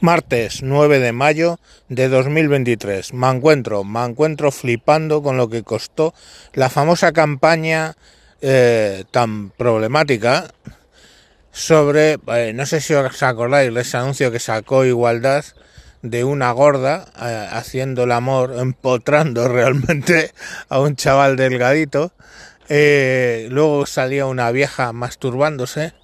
[0.00, 3.14] Martes 9 de mayo de 2023.
[3.14, 6.12] Me encuentro, me encuentro flipando con lo que costó
[6.52, 7.96] la famosa campaña
[8.42, 10.48] eh, tan problemática
[11.50, 15.44] sobre, eh, no sé si os acordáis ese anuncio que sacó Igualdad
[16.02, 20.32] de una gorda eh, haciendo el amor, empotrando realmente
[20.68, 22.12] a un chaval delgadito.
[22.68, 25.94] luego salía una vieja masturbándose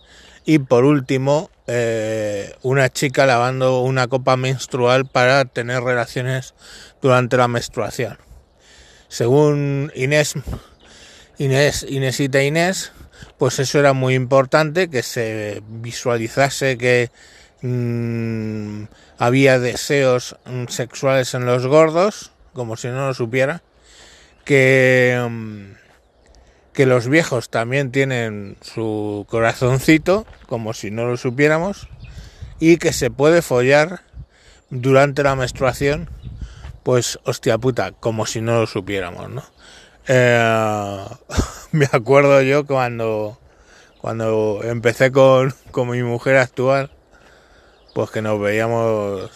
[0.44, 6.54] y por último eh, una chica lavando una copa menstrual para tener relaciones
[7.00, 8.18] durante la menstruación.
[9.08, 10.34] Según Inés,
[11.38, 12.92] Inés, Inésita Inés,
[13.38, 17.10] pues eso era muy importante, que se visualizase que
[17.60, 18.84] mm,
[19.18, 23.62] había deseos mm, sexuales en los gordos, como si no lo supiera,
[24.44, 25.24] que...
[25.28, 25.81] Mm,
[26.72, 31.88] que los viejos también tienen su corazoncito, como si no lo supiéramos,
[32.58, 34.02] y que se puede follar
[34.70, 36.08] durante la menstruación,
[36.82, 39.42] pues hostia puta, como si no lo supiéramos, ¿no?
[40.08, 41.04] Eh,
[41.72, 43.38] me acuerdo yo cuando,
[44.00, 46.90] cuando empecé con, con mi mujer actual,
[47.94, 49.30] pues que nos veíamos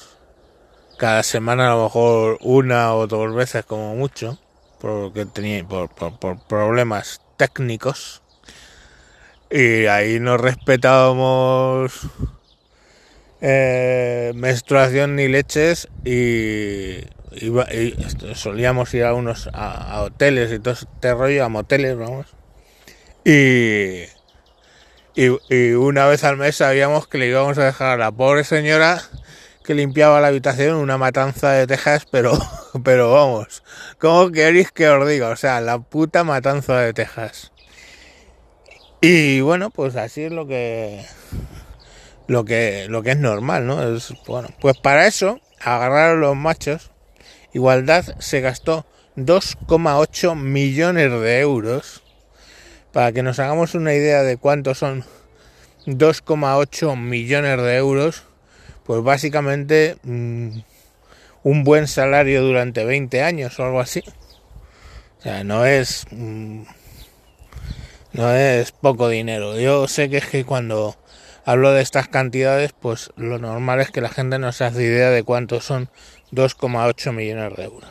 [0.97, 4.39] cada semana a lo mejor una o dos veces como mucho,
[4.81, 8.23] porque tenía por, por problemas técnicos
[9.51, 12.09] y ahí no respetábamos
[13.41, 17.05] eh, menstruación ni leches y,
[18.35, 22.27] solíamos ir a unos a, hoteles y todo este rollo, a moteles, vamos.
[23.25, 24.05] Y,
[25.15, 29.03] y, una vez al mes sabíamos que le íbamos a dejar a la pobre señora
[29.67, 32.39] que limpiaba la habitación una matanza de Texas, pero,
[32.85, 33.63] pero vamos,
[33.99, 35.29] ¿cómo queréis que os diga?
[35.29, 37.53] O sea, la puta matanza de Texas.
[39.01, 41.05] Y bueno, pues así es lo que,
[42.29, 43.95] lo que, lo que es normal, ¿no?
[43.95, 46.93] Es, bueno, pues para eso, agarrar a los machos,
[47.53, 48.87] Igualdad se gastó
[49.17, 52.03] 2,8 millones de euros.
[52.93, 55.05] Para que nos hagamos una idea de cuánto son
[55.87, 58.25] 2,8 millones de euros,
[58.87, 60.51] pues básicamente mm,
[61.43, 64.03] un buen salario durante 20 años o algo así.
[65.19, 66.63] O sea, no es mm,
[68.13, 69.59] no es poco dinero.
[69.59, 70.97] Yo sé que es que cuando
[71.45, 75.11] hablo de estas cantidades, pues lo normal es que la gente no se hace idea
[75.11, 75.91] de cuánto son
[76.33, 77.91] 2,8 millones de euros.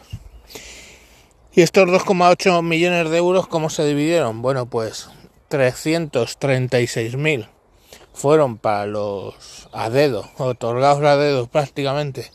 [1.54, 4.42] ¿Y estos 2,8 millones de euros cómo se dividieron?
[4.42, 5.10] Bueno, pues
[5.50, 7.55] 336.000
[8.16, 12.32] fueron para los a dedo, otorgados a dedo prácticamente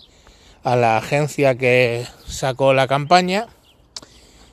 [0.62, 3.46] a la agencia que sacó la campaña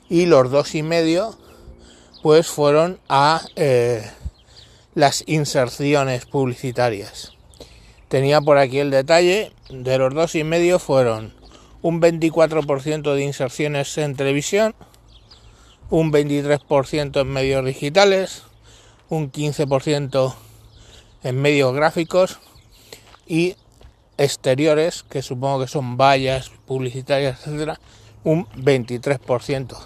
[0.08, 1.36] y los dos y medio
[2.22, 4.10] pues fueron a eh,
[4.94, 7.34] las inserciones publicitarias.
[8.08, 11.34] Tenía por aquí el detalle, de los dos y medio fueron
[11.82, 14.74] un 24% de inserciones en televisión,
[15.90, 18.42] un 23% en medios digitales,
[19.10, 20.34] un 15%
[21.22, 22.38] en medios gráficos
[23.26, 23.56] y
[24.16, 27.80] exteriores, que supongo que son vallas publicitarias, etcétera,
[28.24, 29.76] un 23%.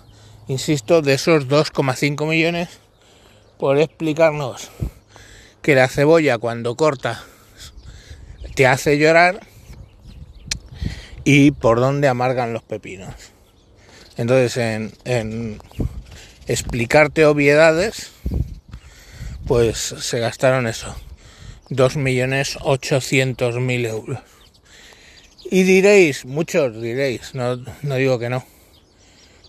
[0.49, 2.69] Insisto, de esos 2,5 millones,
[3.59, 4.71] por explicarnos
[5.63, 7.23] que la cebolla cuando corta
[8.55, 9.41] te hace llorar
[11.25, 13.15] y por dónde amargan los pepinos.
[14.17, 15.61] Entonces, en, en
[16.47, 18.11] explicarte obviedades,
[19.47, 20.95] pues se gastaron eso,
[21.77, 24.19] 2.800.000 euros.
[25.51, 28.45] Y diréis, muchos diréis, no, no digo que no,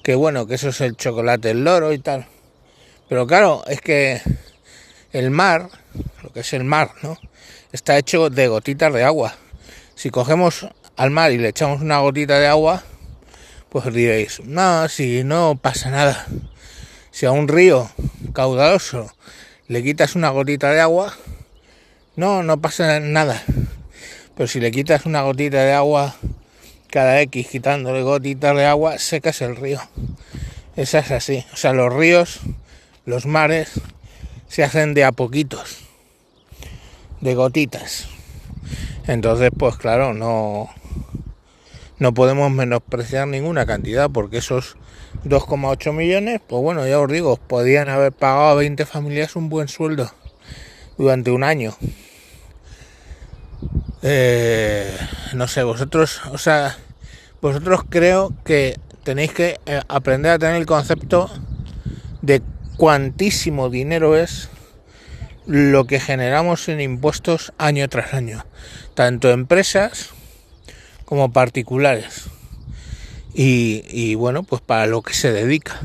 [0.04, 2.26] que bueno, que eso es el chocolate, el loro y tal.
[3.08, 4.22] Pero claro, es que
[5.12, 5.70] el mar,
[6.22, 7.18] lo que es el mar, ¿no?
[7.72, 9.36] Está hecho de gotitas de agua.
[9.96, 12.84] Si cogemos al mar y le echamos una gotita de agua,
[13.70, 16.26] pues diréis, no, si no pasa nada.
[17.12, 17.90] Si a un río
[18.34, 19.12] caudaloso
[19.68, 21.14] le quitas una gotita de agua,
[22.16, 23.42] no, no pasa nada.
[24.36, 26.16] Pero si le quitas una gotita de agua
[26.94, 29.80] cada X quitándole gotitas de agua, secas el río.
[30.76, 31.44] Esa es así.
[31.52, 32.42] O sea, los ríos,
[33.06, 33.82] los mares,
[34.48, 35.80] se hacen de a poquitos,
[37.22, 38.08] de gotitas.
[39.08, 40.70] Entonces, pues claro, no,
[41.98, 44.78] no podemos menospreciar ninguna cantidad porque esos
[45.26, 49.68] 2,8 millones, pues bueno, ya os digo, podían haber pagado a 20 familias un buen
[49.68, 50.12] sueldo
[50.98, 51.76] durante un año.
[54.06, 54.92] Eh,
[55.34, 56.76] no sé, vosotros, o sea,
[57.42, 61.32] vosotros creo que tenéis que eh, aprender a tener el concepto
[62.22, 62.42] de
[62.76, 64.50] cuantísimo dinero es
[65.46, 68.46] lo que generamos en impuestos año tras año.
[68.94, 70.10] Tanto empresas
[71.06, 72.26] como particulares.
[73.34, 75.80] Y, y bueno, pues para lo que se dedica.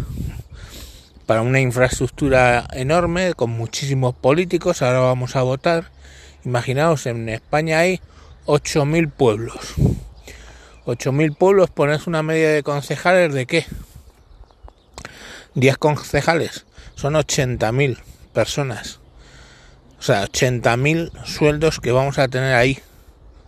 [1.26, 5.90] Para una infraestructura enorme, con muchísimos políticos, ahora vamos a votar.
[6.44, 8.00] Imaginaos, en España hay
[8.46, 9.74] 8.000 pueblos.
[10.86, 13.66] 8.000 pueblos, pones una media de concejales de qué?
[15.54, 17.98] 10 concejales, son 80.000
[18.32, 19.00] personas.
[19.98, 22.78] O sea, 80.000 sueldos que vamos a tener ahí.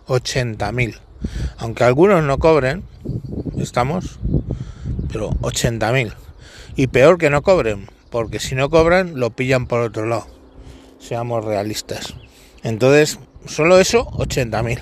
[0.07, 0.99] 80.000.
[1.57, 2.83] Aunque algunos no cobren,
[3.57, 4.19] estamos,
[5.11, 6.13] pero 80.000.
[6.75, 10.27] Y peor que no cobren, porque si no cobran, lo pillan por otro lado.
[10.99, 12.13] Seamos realistas.
[12.63, 14.79] Entonces, solo eso, 80.000.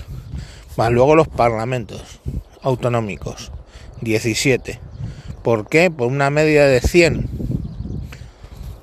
[0.77, 2.19] Más luego los parlamentos
[2.61, 3.51] autonómicos,
[4.01, 4.79] 17.
[5.43, 5.89] ¿Por qué?
[5.91, 7.29] Por una media de 100.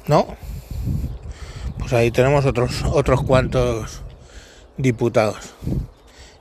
[0.06, 0.26] ¿No?
[1.78, 4.02] Pues ahí tenemos otros otros cuantos
[4.76, 5.54] diputados.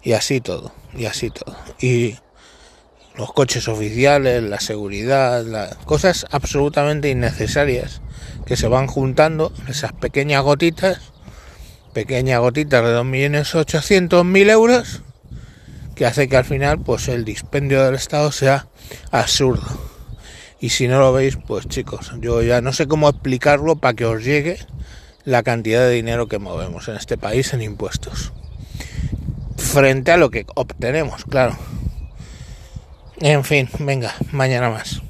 [0.02, 1.56] Y así todo, y así todo.
[1.80, 2.16] Y
[3.16, 8.02] los coches oficiales, la seguridad, las cosas absolutamente innecesarias
[8.46, 11.00] que se van juntando, esas pequeñas gotitas,
[11.96, 15.02] pequeñas gotitas de 2.800.000 euros,
[15.96, 18.68] que hace que al final pues el dispendio del Estado sea
[19.12, 19.64] absurdo.
[20.60, 24.04] Y si no lo veis, pues chicos, yo ya no sé cómo explicarlo para que
[24.04, 24.58] os llegue
[25.24, 28.34] la cantidad de dinero que movemos en este país en impuestos.
[29.56, 31.58] Frente a lo que obtenemos, claro.
[33.22, 35.02] En fin, venga, mañana más.